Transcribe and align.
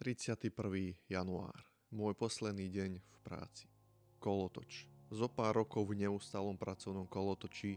31. 0.00 0.96
január. 1.12 1.60
Môj 1.92 2.16
posledný 2.16 2.72
deň 2.72 3.04
v 3.04 3.18
práci. 3.20 3.68
Kolotoč. 4.16 4.88
Zo 5.12 5.28
pár 5.28 5.60
rokov 5.60 5.92
v 5.92 6.08
neustálom 6.08 6.56
pracovnom 6.56 7.04
kolotoči, 7.04 7.76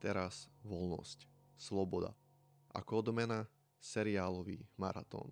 teraz 0.00 0.48
voľnosť, 0.64 1.28
sloboda. 1.60 2.16
Ako 2.72 3.04
odmena 3.04 3.44
seriálový 3.76 4.64
maratón. 4.80 5.28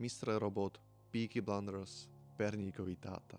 Mr. 0.00 0.40
Robot, 0.40 0.80
Peaky 1.12 1.44
Blinders, 1.44 2.08
Perníkový 2.40 2.96
táta. 2.96 3.36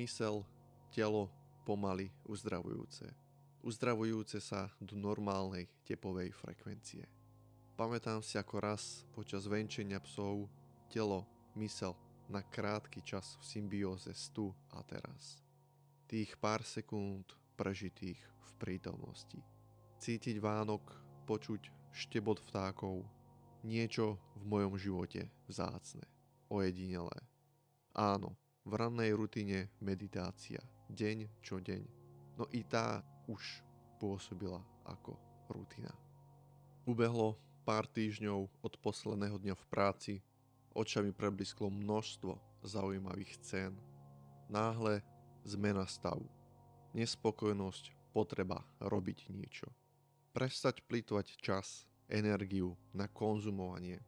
Mysel, 0.00 0.40
telo, 0.88 1.28
pomaly 1.68 2.08
uzdravujúce. 2.24 3.04
Uzdravujúce 3.60 4.40
sa 4.40 4.72
do 4.80 4.96
normálnej 4.96 5.68
tepovej 5.84 6.32
frekvencie. 6.32 7.04
Pamätám 7.76 8.24
si 8.24 8.40
ako 8.40 8.64
raz 8.64 9.04
počas 9.12 9.44
venčenia 9.44 10.00
psov 10.00 10.48
telo 10.88 11.28
mysel 11.56 11.96
na 12.30 12.42
krátky 12.46 13.02
čas 13.02 13.34
v 13.42 13.44
symbióze 13.44 14.14
s 14.14 14.30
tu 14.30 14.54
a 14.70 14.82
teraz. 14.86 15.42
Tých 16.06 16.38
pár 16.38 16.62
sekúnd 16.62 17.26
prežitých 17.58 18.18
v 18.18 18.50
prítomnosti. 18.58 19.40
Cítiť 19.98 20.38
Vánok, 20.38 20.82
počuť 21.26 21.70
štebot 21.90 22.38
vtákov, 22.50 23.02
niečo 23.66 24.16
v 24.38 24.42
mojom 24.46 24.74
živote 24.78 25.28
vzácne, 25.50 26.06
ojedinelé. 26.48 27.18
Áno, 27.92 28.38
v 28.64 28.72
rannej 28.78 29.12
rutine 29.12 29.68
meditácia, 29.82 30.62
deň 30.88 31.28
čo 31.42 31.58
deň, 31.58 31.82
no 32.38 32.46
i 32.54 32.62
tá 32.64 33.02
už 33.26 33.60
pôsobila 33.98 34.62
ako 34.86 35.18
rutina. 35.52 35.92
Ubehlo 36.88 37.36
pár 37.66 37.84
týždňov 37.90 38.48
od 38.64 38.72
posledného 38.80 39.36
dňa 39.36 39.54
v 39.54 39.64
práci 39.68 40.12
Očami 40.70 41.10
preblisklo 41.10 41.66
množstvo 41.66 42.62
zaujímavých 42.62 43.34
scén. 43.42 43.74
Náhle 44.46 45.02
zmena 45.42 45.86
stavu. 45.86 46.30
Nespokojnosť, 46.94 48.14
potreba 48.14 48.62
robiť 48.78 49.30
niečo. 49.30 49.70
Prestať 50.30 50.86
plýtvať 50.86 51.38
čas, 51.42 51.86
energiu 52.06 52.78
na 52.94 53.10
konzumovanie. 53.10 53.98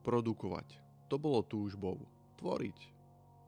Produkovať. 0.00 0.80
To 1.12 1.20
bolo 1.20 1.44
túžbou. 1.44 2.00
Tvoriť. 2.40 2.78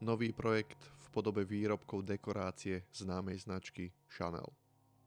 Nový 0.04 0.32
projekt 0.32 0.80
v 0.80 1.06
podobe 1.12 1.44
výrobkov 1.44 2.04
dekorácie 2.04 2.88
známej 2.92 3.44
značky 3.44 3.92
Chanel. 4.08 4.48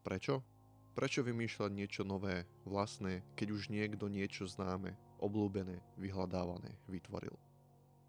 Prečo? 0.02 0.51
Prečo 0.92 1.24
vymýšľať 1.24 1.72
niečo 1.72 2.04
nové, 2.04 2.44
vlastné, 2.68 3.24
keď 3.40 3.48
už 3.56 3.72
niekto 3.72 4.12
niečo 4.12 4.44
známe 4.44 4.92
obľúbené, 5.24 5.80
vyhľadávané 5.96 6.76
vytvoril. 6.92 7.32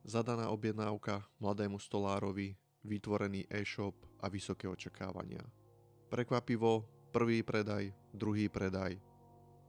Zadaná 0.03 0.51
objednávka 0.51 1.23
mladému 1.39 1.79
stolárovi, 1.79 2.59
vytvorený 2.83 3.47
e-shop 3.47 3.95
a 4.19 4.27
vysoké 4.27 4.67
očakávania. 4.67 5.47
Prekvapivo, 6.11 6.83
prvý 7.15 7.47
predaj, 7.47 7.95
druhý 8.11 8.51
predaj. 8.51 8.99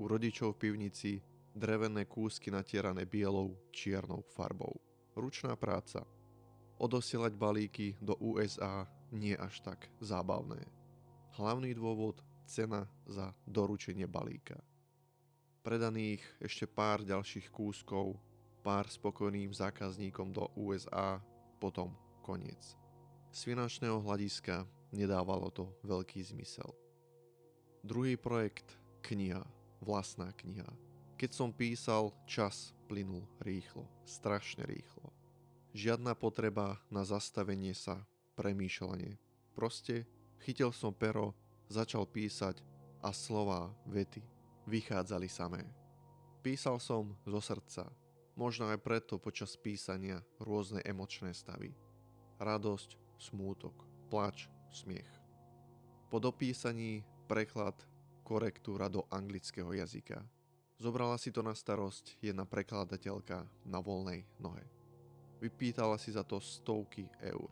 U 0.02 0.09
rodičov 0.09 0.58
v 0.58 0.61
pivnici 0.66 1.22
drevené 1.53 2.09
kúsky 2.09 2.50
natierané 2.50 3.05
bielou, 3.05 3.53
čiernou 3.70 4.25
farbou. 4.33 4.73
Ručná 5.14 5.53
práca. 5.53 6.02
Odosielať 6.81 7.38
balíky 7.38 7.94
do 8.02 8.17
USA 8.17 8.89
nie 9.14 9.38
až 9.38 9.61
tak 9.61 9.86
zábavné. 10.02 10.66
Hlavný 11.38 11.77
dôvod 11.77 12.25
cena 12.45 12.88
za 13.08 13.31
doručenie 13.47 14.08
balíka 14.08 14.59
predaných 15.63 16.19
ešte 16.44 16.67
pár 16.67 17.08
ďalších 17.08 17.47
kúskov, 17.47 18.19
pár 18.61 18.91
spokojným 18.91 19.55
zákazníkom 19.55 20.36
do 20.36 20.52
USA, 20.59 21.23
potom 21.58 21.95
koniec. 22.19 22.75
Z 23.31 23.47
finančného 23.47 24.03
hľadiska 24.03 24.67
nedávalo 24.91 25.47
to 25.49 25.71
veľký 25.88 26.19
zmysel. 26.21 26.67
Druhý 27.81 28.20
projekt, 28.20 28.75
kniha, 29.08 29.42
vlastná 29.80 30.36
kniha. 30.36 30.67
Keď 31.15 31.31
som 31.31 31.55
písal, 31.55 32.11
čas 32.27 32.75
plynul 32.92 33.23
rýchlo, 33.39 33.87
strašne 34.04 34.67
rýchlo. 34.67 35.15
Žiadna 35.71 36.14
potreba 36.20 36.83
na 36.92 37.08
zastavenie 37.08 37.71
sa, 37.73 38.04
premýšľanie. 38.36 39.15
Proste 39.55 40.05
chytil 40.43 40.75
som 40.75 40.92
pero, 40.92 41.33
začal 41.73 42.06
písať 42.06 42.61
a 43.02 43.10
slova, 43.10 43.73
vety 43.89 44.22
vychádzali 44.70 45.28
samé. 45.28 45.66
Písal 46.45 46.78
som 46.78 47.17
zo 47.26 47.42
srdca, 47.42 47.89
možno 48.38 48.70
aj 48.70 48.80
preto 48.80 49.17
počas 49.17 49.58
písania 49.58 50.22
rôzne 50.38 50.84
emočné 50.86 51.34
stavy. 51.34 51.73
Radosť, 52.38 52.95
smútok, 53.17 53.73
plač, 54.11 54.48
smiech. 54.70 55.10
Po 56.11 56.22
dopísaní 56.22 57.02
preklad, 57.26 57.73
korektúra 58.22 58.88
do 58.88 59.04
anglického 59.10 59.73
jazyka. 59.73 60.22
Zobrala 60.78 61.17
si 61.17 61.32
to 61.32 61.42
na 61.42 61.55
starosť 61.55 62.20
jedna 62.20 62.44
prekladateľka 62.44 63.48
na 63.66 63.80
voľnej 63.80 64.28
nohe. 64.38 64.64
Vypýtala 65.40 66.00
si 66.00 66.11
za 66.11 66.23
to 66.23 66.40
stovky 66.40 67.08
eur. 67.20 67.52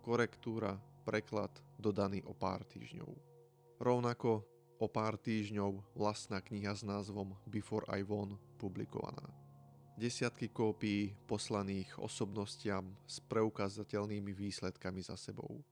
Korektúra, 0.00 0.76
preklad 1.04 1.52
dodaný 1.76 2.24
o 2.24 2.32
pár 2.32 2.64
týždňov. 2.64 3.35
Rovnako 3.76 4.56
O 4.76 4.92
pár 4.92 5.16
týždňov 5.16 5.96
vlastná 5.96 6.44
kniha 6.44 6.76
s 6.76 6.84
názvom 6.84 7.32
Before 7.48 7.88
I 7.88 8.04
Won 8.04 8.36
publikovaná. 8.60 9.24
Desiatky 9.96 10.52
kópií 10.52 11.16
poslaných 11.24 11.96
osobnostiam 11.96 12.92
s 13.08 13.24
preukázateľnými 13.24 14.36
výsledkami 14.36 15.00
za 15.00 15.16
sebou. 15.16 15.64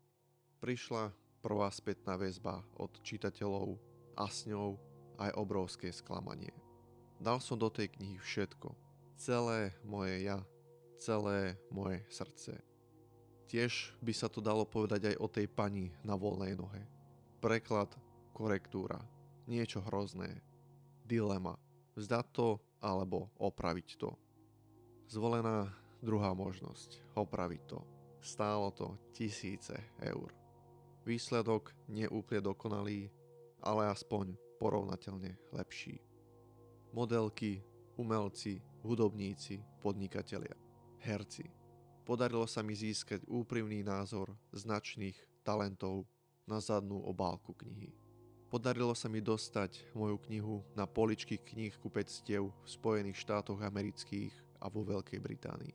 Prišla 0.56 1.12
prvá 1.44 1.68
spätná 1.68 2.16
väzba 2.16 2.64
od 2.80 2.96
čitateľov 3.04 3.76
a 4.16 4.24
s 4.32 4.48
ňou 4.48 4.80
aj 5.20 5.36
obrovské 5.36 5.92
sklamanie. 5.92 6.56
Dal 7.20 7.44
som 7.44 7.60
do 7.60 7.68
tej 7.68 7.92
knihy 7.92 8.16
všetko. 8.16 8.72
Celé 9.20 9.76
moje 9.84 10.24
ja, 10.24 10.40
celé 10.96 11.60
moje 11.68 12.00
srdce. 12.08 12.56
Tiež 13.52 13.92
by 14.00 14.16
sa 14.16 14.32
to 14.32 14.40
dalo 14.40 14.64
povedať 14.64 15.12
aj 15.12 15.16
o 15.20 15.28
tej 15.28 15.44
pani 15.44 15.92
na 16.00 16.16
voľnej 16.16 16.56
nohe. 16.56 16.93
Preklad 17.44 17.92
korektúra, 18.32 19.04
niečo 19.44 19.84
hrozné, 19.84 20.40
dilema, 21.04 21.60
vzdať 21.92 22.26
to 22.32 22.56
alebo 22.80 23.28
opraviť 23.36 24.00
to. 24.00 24.16
Zvolená 25.12 25.68
druhá 26.00 26.32
možnosť, 26.32 27.04
opraviť 27.12 27.62
to. 27.68 27.84
Stálo 28.24 28.72
to 28.72 28.96
tisíce 29.12 29.76
eur. 30.00 30.32
Výsledok 31.04 31.76
neúplne 31.92 32.40
dokonalý, 32.40 33.12
ale 33.60 33.92
aspoň 33.92 34.32
porovnateľne 34.56 35.36
lepší. 35.52 36.00
Modelky, 36.96 37.60
umelci, 38.00 38.64
hudobníci, 38.80 39.60
podnikatelia, 39.84 40.56
herci. 41.04 41.44
Podarilo 42.08 42.48
sa 42.48 42.64
mi 42.64 42.72
získať 42.72 43.28
úprimný 43.28 43.84
názor 43.84 44.32
značných 44.56 45.44
talentov 45.44 46.08
na 46.44 46.60
zadnú 46.60 47.00
obálku 47.04 47.56
knihy. 47.56 47.92
Podarilo 48.52 48.94
sa 48.94 49.10
mi 49.10 49.18
dostať 49.18 49.96
moju 49.98 50.20
knihu 50.30 50.62
na 50.78 50.86
poličky 50.86 51.40
kníh 51.40 51.74
kupectiev 51.80 52.54
v 52.54 52.68
Spojených 52.68 53.18
štátoch 53.18 53.58
amerických 53.58 54.30
a 54.62 54.70
vo 54.70 54.86
Veľkej 54.86 55.18
Británii. 55.18 55.74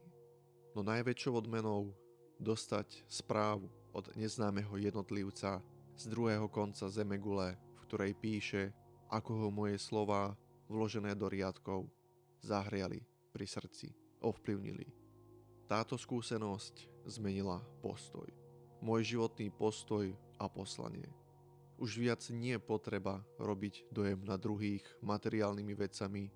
No 0.72 0.86
najväčšou 0.86 1.44
odmenou 1.44 1.92
dostať 2.40 3.04
správu 3.10 3.68
od 3.92 4.08
neznámeho 4.16 4.80
jednotlivca 4.80 5.60
z 6.00 6.04
druhého 6.08 6.48
konca 6.48 6.88
Zemegule, 6.88 7.60
v 7.76 7.80
ktorej 7.84 8.16
píše, 8.16 8.72
ako 9.12 9.32
ho 9.44 9.48
moje 9.52 9.76
slova, 9.82 10.38
vložené 10.72 11.18
do 11.18 11.28
riadkov, 11.28 11.90
zahriali 12.40 13.04
pri 13.36 13.44
srdci, 13.44 13.92
ovplyvnili. 14.24 14.88
Táto 15.68 16.00
skúsenosť 16.00 17.04
zmenila 17.10 17.60
postoj. 17.84 18.30
Môj 18.80 19.18
životný 19.18 19.52
postoj 19.52 20.16
a 20.40 20.48
poslanie. 20.48 21.12
Už 21.80 22.00
viac 22.00 22.24
nie 22.32 22.56
je 22.56 22.64
potreba 22.64 23.24
robiť 23.40 23.88
dojem 23.92 24.20
na 24.24 24.36
druhých 24.36 24.84
materiálnymi 25.00 25.74
vecami. 25.76 26.28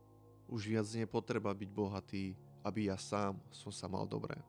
Už 0.48 0.68
viac 0.68 0.88
nie 0.96 1.04
je 1.04 1.12
potreba 1.12 1.52
byť 1.52 1.70
bohatý, 1.72 2.36
aby 2.64 2.88
ja 2.88 2.96
sám 3.00 3.40
som 3.52 3.72
sa 3.72 3.92
mal 3.92 4.08
dobré. 4.08 4.40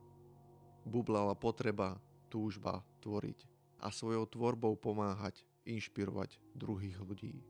Bublala 0.87 1.35
potreba, 1.35 1.99
túžba 2.31 2.83
tvoriť 3.03 3.43
a 3.83 3.91
svojou 3.91 4.23
tvorbou 4.27 4.75
pomáhať, 4.79 5.43
inšpirovať 5.67 6.39
druhých 6.55 6.95
ľudí. 7.03 7.43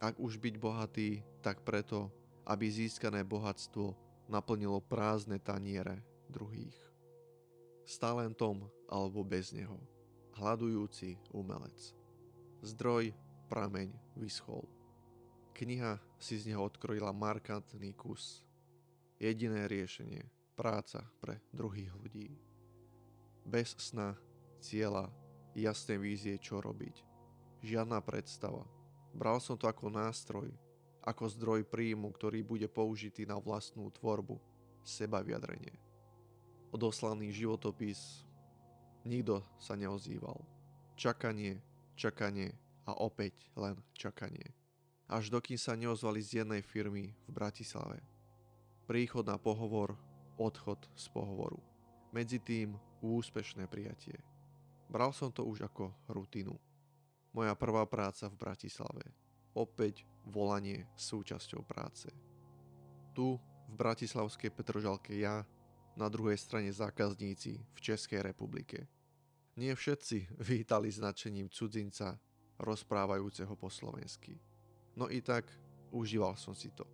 Ak 0.00 0.16
už 0.16 0.40
byť 0.40 0.54
bohatý, 0.56 1.20
tak 1.44 1.60
preto, 1.60 2.08
aby 2.48 2.72
získané 2.72 3.20
bohatstvo 3.20 3.92
naplnilo 4.32 4.80
prázdne 4.80 5.36
taniere 5.36 6.00
druhých. 6.32 6.76
S 7.84 8.00
talentom 8.00 8.64
alebo 8.88 9.20
bez 9.20 9.52
neho. 9.52 9.76
Hľadujúci 10.40 11.20
umelec. 11.36 11.92
Zdroj, 12.64 13.12
prameň, 13.52 13.92
vyschol. 14.16 14.64
Kniha 15.52 16.00
si 16.16 16.40
z 16.40 16.48
neho 16.48 16.64
odkrojila 16.64 17.12
markantný 17.12 17.92
kus. 17.92 18.40
Jediné 19.20 19.68
riešenie, 19.68 20.24
práca 20.56 21.04
pre 21.20 21.44
druhých 21.52 21.92
ľudí. 21.92 22.32
Bez 23.44 23.76
sna, 23.76 24.16
cieľa, 24.64 25.12
jasnej 25.52 26.00
vízie, 26.00 26.40
čo 26.40 26.64
robiť. 26.64 27.04
Žiadna 27.60 28.00
predstava. 28.00 28.64
Bral 29.12 29.44
som 29.44 29.60
to 29.60 29.68
ako 29.68 29.92
nástroj, 29.92 30.48
ako 31.04 31.28
zdroj 31.36 31.68
príjmu, 31.68 32.16
ktorý 32.16 32.40
bude 32.40 32.64
použitý 32.64 33.28
na 33.28 33.36
vlastnú 33.36 33.92
tvorbu, 33.92 34.40
seba 34.88 35.20
vyjadrenie. 35.20 35.76
Odoslaný 36.72 37.28
životopis, 37.28 38.24
nikto 39.10 39.42
sa 39.58 39.74
neozýval. 39.74 40.38
Čakanie, 40.94 41.58
čakanie 41.98 42.54
a 42.86 42.94
opäť 42.94 43.34
len 43.58 43.74
čakanie. 43.90 44.54
Až 45.10 45.34
dokým 45.34 45.58
sa 45.58 45.74
neozvali 45.74 46.22
z 46.22 46.46
jednej 46.46 46.62
firmy 46.62 47.10
v 47.26 47.30
Bratislave. 47.34 47.98
Príchod 48.86 49.26
na 49.26 49.34
pohovor, 49.34 49.98
odchod 50.38 50.78
z 50.94 51.10
pohovoru. 51.10 51.58
Medzi 52.14 52.38
tým 52.38 52.78
úspešné 53.02 53.66
prijatie. 53.66 54.14
Bral 54.86 55.10
som 55.10 55.34
to 55.34 55.42
už 55.42 55.66
ako 55.66 55.90
rutinu. 56.06 56.54
Moja 57.34 57.54
prvá 57.58 57.82
práca 57.90 58.30
v 58.30 58.38
Bratislave. 58.38 59.02
Opäť 59.54 60.06
volanie 60.26 60.86
súčasťou 60.94 61.66
práce. 61.66 62.06
Tu 63.14 63.34
v 63.70 63.74
Bratislavskej 63.74 64.50
Petržalke 64.54 65.18
ja, 65.18 65.42
na 65.98 66.06
druhej 66.06 66.38
strane 66.38 66.70
zákazníci 66.70 67.58
v 67.58 67.78
Českej 67.82 68.22
republike. 68.22 68.86
Nie 69.58 69.74
všetci 69.74 70.38
vítali 70.46 70.90
značením 70.92 71.50
cudzinca 71.50 72.18
rozprávajúceho 72.60 73.56
po 73.56 73.72
slovensky. 73.72 74.38
No 74.94 75.08
i 75.10 75.24
tak 75.24 75.48
užíval 75.90 76.36
som 76.36 76.54
si 76.54 76.70
to. 76.70 76.86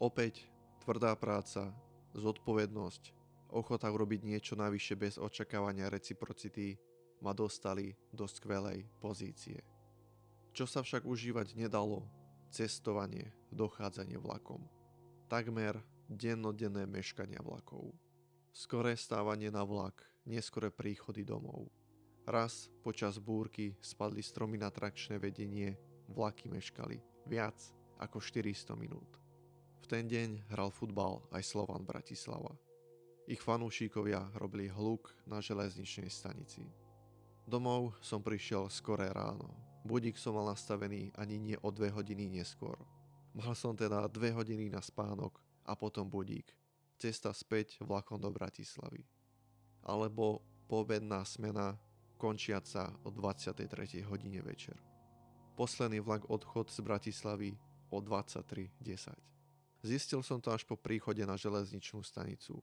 Opäť 0.00 0.48
tvrdá 0.80 1.12
práca, 1.14 1.70
zodpovednosť, 2.16 3.12
ochota 3.52 3.86
urobiť 3.92 4.20
niečo 4.24 4.54
navyše 4.56 4.96
bez 4.96 5.20
očakávania 5.20 5.92
reciprocity 5.92 6.74
ma 7.20 7.36
dostali 7.36 7.92
do 8.10 8.24
skvelej 8.24 8.88
pozície. 8.98 9.60
Čo 10.50 10.66
sa 10.66 10.82
však 10.82 11.06
užívať 11.06 11.54
nedalo, 11.54 12.08
cestovanie, 12.50 13.30
dochádzanie 13.54 14.18
vlakom. 14.18 14.66
Takmer 15.30 15.78
dennodenné 16.10 16.90
meškania 16.90 17.38
vlakov. 17.38 17.94
Skoré 18.50 18.98
stávanie 18.98 19.46
na 19.54 19.62
vlak, 19.62 20.02
neskore 20.26 20.74
príchody 20.74 21.22
domov. 21.22 21.70
Raz 22.30 22.70
počas 22.86 23.18
búrky 23.18 23.74
spadli 23.82 24.22
stromy 24.22 24.54
na 24.54 24.70
trakčné 24.70 25.18
vedenie, 25.18 25.74
vlaky 26.14 26.46
meškali 26.46 27.02
viac 27.26 27.58
ako 27.98 28.22
400 28.22 28.78
minút. 28.78 29.18
V 29.82 29.90
ten 29.90 30.06
deň 30.06 30.46
hral 30.54 30.70
futbal 30.70 31.26
aj 31.34 31.42
Slovan 31.42 31.82
Bratislava. 31.82 32.54
Ich 33.26 33.42
fanúšikovia 33.42 34.30
robili 34.38 34.70
hluk 34.70 35.10
na 35.26 35.42
železničnej 35.42 36.06
stanici. 36.06 36.62
Domov 37.50 37.98
som 37.98 38.22
prišiel 38.22 38.70
skoré 38.70 39.10
ráno. 39.10 39.50
Budík 39.82 40.14
som 40.14 40.38
mal 40.38 40.54
nastavený 40.54 41.10
ani 41.18 41.34
nie 41.34 41.58
o 41.66 41.74
dve 41.74 41.90
hodiny 41.90 42.30
neskôr. 42.30 42.78
Mal 43.34 43.58
som 43.58 43.74
teda 43.74 44.06
dve 44.06 44.30
hodiny 44.30 44.70
na 44.70 44.78
spánok 44.78 45.34
a 45.66 45.74
potom 45.74 46.06
budík. 46.06 46.54
Cesta 46.94 47.34
späť 47.34 47.82
vlakom 47.82 48.22
do 48.22 48.30
Bratislavy. 48.30 49.02
Alebo 49.82 50.46
poobedná 50.70 51.26
smena 51.26 51.74
končiaca 52.20 52.92
o 53.00 53.08
23. 53.08 54.04
hodine 54.04 54.44
večer. 54.44 54.76
Posledný 55.56 56.04
vlak 56.04 56.28
odchod 56.28 56.68
z 56.68 56.84
Bratislavy 56.84 57.56
o 57.88 58.04
23.10. 58.04 59.16
Zistil 59.80 60.20
som 60.20 60.36
to 60.44 60.52
až 60.52 60.68
po 60.68 60.76
príchode 60.76 61.24
na 61.24 61.40
železničnú 61.40 62.04
stanicu. 62.04 62.60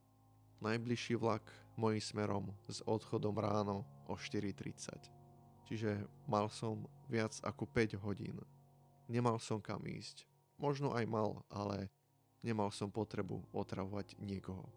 Najbližší 0.62 1.18
vlak 1.18 1.42
mojím 1.74 2.02
smerom 2.02 2.46
s 2.70 2.86
odchodom 2.86 3.34
ráno 3.34 3.82
o 4.06 4.14
4.30. 4.14 4.94
Čiže 5.66 6.06
mal 6.30 6.54
som 6.54 6.86
viac 7.10 7.34
ako 7.42 7.66
5 7.66 7.98
hodín. 8.06 8.38
Nemal 9.10 9.42
som 9.42 9.58
kam 9.58 9.82
ísť. 9.90 10.30
Možno 10.62 10.94
aj 10.94 11.06
mal, 11.10 11.42
ale 11.50 11.90
nemal 12.46 12.70
som 12.70 12.94
potrebu 12.94 13.42
otravovať 13.50 14.22
niekoho. 14.22 14.70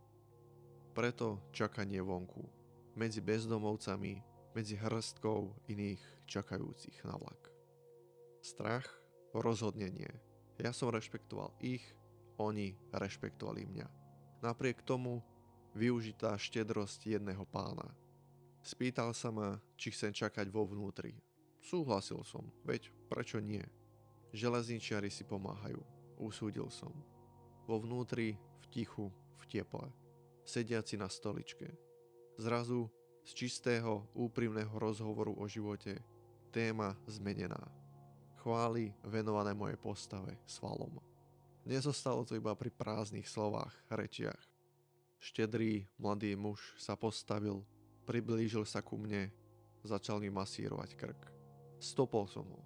Preto 0.96 1.40
čakanie 1.52 2.00
vonku. 2.00 2.48
Medzi 2.96 3.20
bezdomovcami, 3.20 4.29
medzi 4.54 4.74
hrstkou 4.74 5.54
iných 5.70 6.02
čakajúcich 6.26 7.06
na 7.06 7.14
vlak. 7.14 7.50
Strach, 8.42 8.88
rozhodne 9.36 9.90
nie. 9.92 10.10
Ja 10.58 10.74
som 10.74 10.90
rešpektoval 10.90 11.54
ich, 11.62 11.84
oni 12.40 12.74
rešpektovali 12.90 13.68
mňa. 13.68 13.88
Napriek 14.40 14.80
tomu 14.82 15.20
využitá 15.76 16.34
štedrosť 16.40 17.20
jedného 17.20 17.44
pána. 17.46 17.92
Spýtal 18.60 19.16
sa 19.16 19.32
ma, 19.32 19.60
či 19.76 19.92
chcem 19.92 20.12
čakať 20.12 20.48
vo 20.52 20.68
vnútri. 20.68 21.16
Súhlasil 21.60 22.24
som, 22.24 22.48
veď 22.64 22.92
prečo 23.08 23.40
nie? 23.40 23.64
Železničiari 24.32 25.12
si 25.12 25.24
pomáhajú, 25.24 25.80
usúdil 26.20 26.68
som. 26.72 26.92
Vo 27.68 27.80
vnútri, 27.80 28.36
v 28.36 28.64
tichu, 28.72 29.12
v 29.40 29.44
teple, 29.48 29.88
sediaci 30.44 30.96
na 30.96 31.08
stoličke. 31.08 31.68
Zrazu 32.40 32.88
z 33.24 33.30
čistého, 33.34 34.08
úprimného 34.16 34.72
rozhovoru 34.78 35.36
o 35.36 35.44
živote 35.46 35.98
téma 36.50 36.96
zmenená. 37.06 37.60
Chvály 38.40 38.92
venované 39.04 39.52
mojej 39.52 39.76
postave 39.76 40.40
svalom. 40.48 40.98
Nezostalo 41.68 42.24
to 42.24 42.34
iba 42.34 42.56
pri 42.56 42.72
prázdnych 42.72 43.28
slovách, 43.28 43.76
rečiach. 43.92 44.40
Štedrý 45.20 45.84
mladý 46.00 46.32
muž 46.32 46.72
sa 46.80 46.96
postavil, 46.96 47.60
priblížil 48.08 48.64
sa 48.64 48.80
ku 48.80 48.96
mne, 48.96 49.28
začal 49.84 50.18
mi 50.18 50.32
masírovať 50.32 50.96
krk. 50.96 51.20
Stopol 51.76 52.24
som 52.24 52.48
ho. 52.48 52.64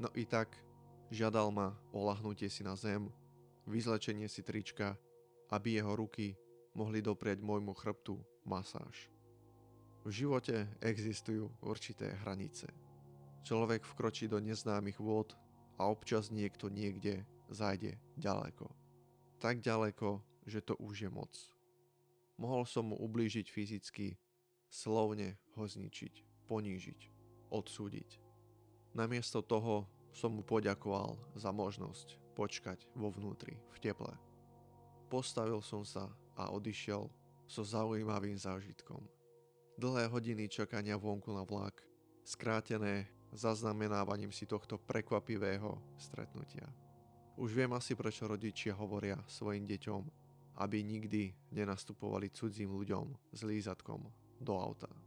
No 0.00 0.08
i 0.16 0.24
tak 0.24 0.56
žiadal 1.12 1.52
ma 1.52 1.76
o 1.92 2.00
lahnutie 2.08 2.48
si 2.48 2.64
na 2.64 2.72
zem, 2.72 3.12
vyzlečenie 3.68 4.26
si 4.32 4.40
trička, 4.40 4.96
aby 5.52 5.76
jeho 5.76 5.92
ruky 5.92 6.32
mohli 6.72 7.04
doprieť 7.04 7.44
môjmu 7.44 7.76
chrbtu 7.76 8.16
masáž. 8.48 9.12
V 10.00 10.08
živote 10.08 10.64
existujú 10.80 11.52
určité 11.60 12.16
hranice. 12.24 12.72
Človek 13.44 13.84
vkročí 13.84 14.32
do 14.32 14.40
neznámych 14.40 14.96
vôd 14.96 15.36
a 15.76 15.92
občas 15.92 16.32
niekto 16.32 16.72
niekde 16.72 17.24
zajde 17.52 18.00
ďaleko. 18.16 18.68
Tak 19.36 19.60
ďaleko, 19.60 20.24
že 20.48 20.64
to 20.64 20.76
už 20.80 21.04
je 21.04 21.10
moc. 21.12 21.32
Mohol 22.40 22.64
som 22.64 22.88
mu 22.88 22.96
ublížiť 22.96 23.52
fyzicky, 23.52 24.16
slovne 24.72 25.36
ho 25.56 25.64
zničiť, 25.68 26.48
ponížiť, 26.48 27.00
odsúdiť. 27.52 28.10
Namiesto 28.96 29.44
toho 29.44 29.84
som 30.16 30.32
mu 30.32 30.42
poďakoval 30.42 31.20
za 31.36 31.52
možnosť 31.52 32.16
počkať 32.32 32.88
vo 32.96 33.12
vnútri, 33.12 33.60
v 33.76 33.78
teple. 33.84 34.16
Postavil 35.12 35.60
som 35.60 35.84
sa 35.84 36.08
a 36.40 36.48
odišiel 36.48 37.04
so 37.44 37.62
zaujímavým 37.66 38.40
zážitkom. 38.40 39.19
Dlhé 39.80 40.12
hodiny 40.12 40.44
čakania 40.44 41.00
vonku 41.00 41.32
na 41.32 41.40
vlak, 41.40 41.80
skrátené 42.20 43.08
zaznamenávaním 43.32 44.28
si 44.28 44.44
tohto 44.44 44.76
prekvapivého 44.76 45.80
stretnutia. 45.96 46.68
Už 47.40 47.56
viem 47.56 47.72
asi, 47.72 47.96
prečo 47.96 48.28
rodičia 48.28 48.76
hovoria 48.76 49.16
svojim 49.24 49.64
deťom, 49.64 50.02
aby 50.60 50.84
nikdy 50.84 51.32
nenastupovali 51.56 52.28
cudzím 52.28 52.76
ľuďom 52.76 53.32
s 53.32 53.40
lízatkom 53.40 54.04
do 54.36 54.52
auta. 54.52 54.99